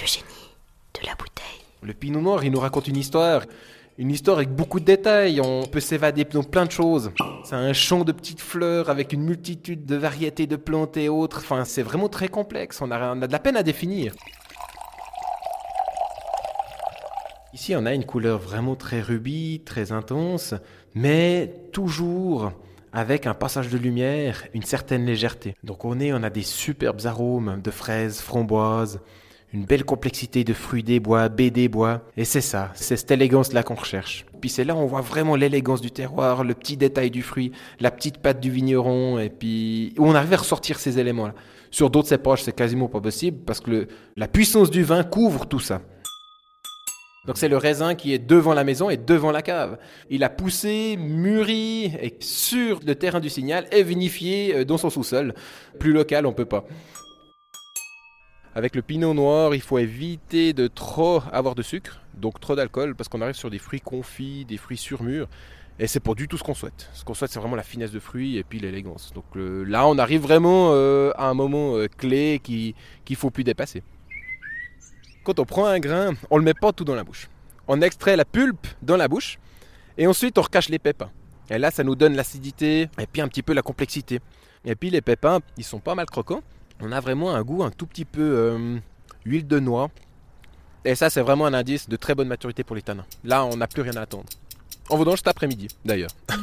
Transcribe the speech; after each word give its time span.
Le 0.00 0.06
génie 0.06 0.24
de 0.94 1.06
la 1.06 1.14
bouteille. 1.14 1.44
Le 1.82 1.92
pinot 1.92 2.20
noir, 2.20 2.44
il 2.44 2.52
nous 2.52 2.60
raconte 2.60 2.86
une 2.88 2.96
histoire. 2.96 3.42
Une 3.98 4.12
histoire 4.12 4.36
avec 4.36 4.50
beaucoup 4.50 4.78
de 4.78 4.84
détails, 4.84 5.40
on 5.40 5.64
peut 5.64 5.80
s'évader 5.80 6.24
dans 6.24 6.44
plein 6.44 6.66
de 6.66 6.70
choses. 6.70 7.10
C'est 7.42 7.56
un 7.56 7.72
champ 7.72 8.04
de 8.04 8.12
petites 8.12 8.40
fleurs 8.40 8.90
avec 8.90 9.12
une 9.12 9.22
multitude 9.22 9.86
de 9.86 9.96
variétés 9.96 10.46
de 10.46 10.54
plantes 10.54 10.96
et 10.96 11.08
autres. 11.08 11.38
Enfin, 11.38 11.64
c'est 11.64 11.82
vraiment 11.82 12.08
très 12.08 12.28
complexe, 12.28 12.80
on 12.80 12.92
a, 12.92 13.12
on 13.12 13.16
de 13.16 13.32
la 13.32 13.38
peine 13.40 13.56
à 13.56 13.64
définir. 13.64 14.14
Ici, 17.52 17.74
on 17.74 17.84
a 17.86 17.92
une 17.92 18.04
couleur 18.04 18.38
vraiment 18.38 18.76
très 18.76 19.00
rubis, 19.00 19.62
très 19.64 19.90
intense, 19.90 20.54
mais 20.94 21.52
toujours 21.72 22.52
avec 22.92 23.26
un 23.26 23.34
passage 23.34 23.68
de 23.68 23.78
lumière, 23.78 24.46
une 24.54 24.62
certaine 24.62 25.06
légèreté. 25.06 25.56
Donc 25.64 25.84
au 25.84 25.96
nez, 25.96 26.12
on 26.12 26.22
a 26.22 26.30
des 26.30 26.42
superbes 26.42 27.04
arômes 27.04 27.60
de 27.60 27.70
fraises, 27.72 28.20
framboises, 28.20 29.00
une 29.52 29.64
belle 29.64 29.84
complexité 29.84 30.44
de 30.44 30.52
fruits 30.52 30.82
des 30.82 31.00
bois, 31.00 31.28
baies 31.28 31.50
des 31.50 31.68
bois. 31.68 32.02
Et 32.16 32.24
c'est 32.24 32.40
ça, 32.40 32.70
c'est 32.74 32.96
cette 32.96 33.10
élégance-là 33.10 33.62
qu'on 33.62 33.74
recherche. 33.74 34.26
Puis 34.40 34.50
c'est 34.50 34.64
là 34.64 34.74
où 34.74 34.78
on 34.78 34.86
voit 34.86 35.00
vraiment 35.00 35.36
l'élégance 35.36 35.80
du 35.80 35.90
terroir, 35.90 36.44
le 36.44 36.54
petit 36.54 36.76
détail 36.76 37.10
du 37.10 37.22
fruit, 37.22 37.52
la 37.80 37.90
petite 37.90 38.18
patte 38.18 38.40
du 38.40 38.50
vigneron, 38.50 39.18
et 39.18 39.30
puis 39.30 39.94
on 39.98 40.14
arrive 40.14 40.34
à 40.34 40.38
ressortir 40.38 40.78
ces 40.78 40.98
éléments-là. 40.98 41.34
Sur 41.70 41.90
d'autres 41.90 42.08
cépages, 42.08 42.42
c'est 42.42 42.54
quasiment 42.54 42.88
pas 42.88 43.00
possible 43.00 43.38
parce 43.44 43.60
que 43.60 43.88
la 44.16 44.28
puissance 44.28 44.70
du 44.70 44.82
vin 44.82 45.02
couvre 45.02 45.46
tout 45.46 45.60
ça. 45.60 45.80
Donc 47.26 47.36
c'est 47.36 47.48
le 47.48 47.58
raisin 47.58 47.94
qui 47.94 48.14
est 48.14 48.18
devant 48.18 48.54
la 48.54 48.64
maison 48.64 48.88
et 48.88 48.96
devant 48.96 49.30
la 49.30 49.42
cave. 49.42 49.78
Il 50.08 50.24
a 50.24 50.30
poussé, 50.30 50.96
mûri 50.96 51.92
et 52.00 52.16
sur 52.20 52.80
le 52.86 52.94
terrain 52.94 53.20
du 53.20 53.28
signal 53.28 53.66
et 53.70 53.82
vinifié 53.82 54.54
euh, 54.54 54.64
dans 54.64 54.78
son 54.78 54.88
sous-sol. 54.88 55.34
Plus 55.78 55.92
local, 55.92 56.24
on 56.24 56.32
peut 56.32 56.46
pas. 56.46 56.64
Avec 58.58 58.74
le 58.74 58.82
pinot 58.82 59.14
noir, 59.14 59.54
il 59.54 59.60
faut 59.60 59.78
éviter 59.78 60.52
de 60.52 60.66
trop 60.66 61.22
avoir 61.30 61.54
de 61.54 61.62
sucre, 61.62 62.00
donc 62.14 62.40
trop 62.40 62.56
d'alcool, 62.56 62.96
parce 62.96 63.08
qu'on 63.08 63.20
arrive 63.20 63.36
sur 63.36 63.50
des 63.50 63.60
fruits 63.60 63.80
confits, 63.80 64.44
des 64.44 64.56
fruits 64.56 64.76
surmûrs. 64.76 65.28
Et 65.78 65.86
c'est 65.86 66.00
pas 66.00 66.12
du 66.14 66.26
tout 66.26 66.36
ce 66.36 66.42
qu'on 66.42 66.54
souhaite. 66.54 66.90
Ce 66.92 67.04
qu'on 67.04 67.14
souhaite, 67.14 67.30
c'est 67.30 67.38
vraiment 67.38 67.54
la 67.54 67.62
finesse 67.62 67.92
de 67.92 68.00
fruits 68.00 68.36
et 68.36 68.42
puis 68.42 68.58
l'élégance. 68.58 69.12
Donc 69.14 69.26
euh, 69.36 69.62
là, 69.62 69.86
on 69.86 69.96
arrive 69.96 70.22
vraiment 70.22 70.70
euh, 70.72 71.12
à 71.14 71.26
un 71.28 71.34
moment 71.34 71.76
euh, 71.76 71.86
clé 71.86 72.40
qui- 72.42 72.74
qu'il 73.04 73.14
faut 73.14 73.30
plus 73.30 73.44
dépasser. 73.44 73.84
Quand 75.22 75.38
on 75.38 75.44
prend 75.44 75.66
un 75.66 75.78
grain, 75.78 76.14
on 76.28 76.38
le 76.38 76.42
met 76.42 76.54
pas 76.54 76.72
tout 76.72 76.82
dans 76.84 76.96
la 76.96 77.04
bouche. 77.04 77.28
On 77.68 77.80
extrait 77.80 78.16
la 78.16 78.24
pulpe 78.24 78.66
dans 78.82 78.96
la 78.96 79.06
bouche 79.06 79.38
et 79.96 80.08
ensuite 80.08 80.36
on 80.36 80.42
recache 80.42 80.68
les 80.68 80.80
pépins. 80.80 81.12
Et 81.48 81.58
là, 81.58 81.70
ça 81.70 81.84
nous 81.84 81.94
donne 81.94 82.16
l'acidité 82.16 82.88
et 82.98 83.06
puis 83.06 83.22
un 83.22 83.28
petit 83.28 83.44
peu 83.44 83.52
la 83.52 83.62
complexité. 83.62 84.18
Et 84.64 84.74
puis 84.74 84.90
les 84.90 85.00
pépins, 85.00 85.38
ils 85.56 85.62
sont 85.64 85.78
pas 85.78 85.94
mal 85.94 86.06
croquants. 86.06 86.42
On 86.80 86.92
a 86.92 87.00
vraiment 87.00 87.34
un 87.34 87.42
goût 87.42 87.64
un 87.64 87.70
tout 87.70 87.86
petit 87.86 88.04
peu 88.04 88.22
euh, 88.22 88.76
huile 89.24 89.46
de 89.46 89.58
noix. 89.58 89.90
Et 90.84 90.94
ça, 90.94 91.10
c'est 91.10 91.22
vraiment 91.22 91.46
un 91.46 91.54
indice 91.54 91.88
de 91.88 91.96
très 91.96 92.14
bonne 92.14 92.28
maturité 92.28 92.62
pour 92.62 92.76
les 92.76 92.82
tanins. 92.82 93.04
Là, 93.24 93.44
on 93.44 93.56
n'a 93.56 93.66
plus 93.66 93.82
rien 93.82 93.96
à 93.96 94.02
attendre. 94.02 94.26
On 94.90 94.96
vendange 94.96 95.18
cet 95.18 95.26
après-midi, 95.28 95.68
d'ailleurs. 95.84 96.12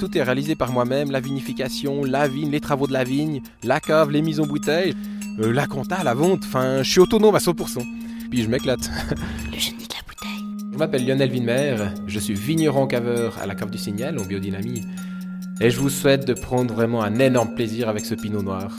Tout 0.00 0.18
est 0.18 0.22
réalisé 0.22 0.56
par 0.56 0.72
moi-même, 0.72 1.12
la 1.12 1.20
vinification, 1.20 2.02
la 2.04 2.26
vigne, 2.26 2.50
les 2.50 2.60
travaux 2.60 2.88
de 2.88 2.92
la 2.92 3.04
vigne, 3.04 3.42
la 3.62 3.80
cave, 3.80 4.10
les 4.10 4.22
mises 4.22 4.40
en 4.40 4.46
bouteille, 4.46 4.96
euh, 5.38 5.52
la 5.52 5.66
compta, 5.66 6.02
la 6.02 6.14
vente. 6.14 6.42
Enfin, 6.44 6.82
je 6.82 6.90
suis 6.90 7.00
autonome 7.00 7.36
à 7.36 7.38
100%. 7.38 7.86
Puis 8.28 8.42
je 8.42 8.48
m'éclate. 8.48 8.90
Le 9.52 9.58
génie 9.58 9.86
de 9.86 9.94
la 9.94 10.02
bouteille. 10.06 10.44
Je 10.72 10.78
m'appelle 10.78 11.06
Lionel 11.06 11.30
Winmer, 11.30 11.76
je 12.08 12.18
suis 12.18 12.34
vigneron 12.34 12.88
caveur 12.88 13.38
à 13.40 13.46
la 13.46 13.54
cave 13.54 13.70
du 13.70 13.78
Signal 13.78 14.18
en 14.18 14.24
biodynamie. 14.24 14.82
Et 15.60 15.70
je 15.70 15.78
vous 15.78 15.90
souhaite 15.90 16.26
de 16.26 16.34
prendre 16.34 16.74
vraiment 16.74 17.02
un 17.02 17.18
énorme 17.20 17.54
plaisir 17.54 17.88
avec 17.88 18.04
ce 18.04 18.14
pinot 18.14 18.42
noir. 18.42 18.76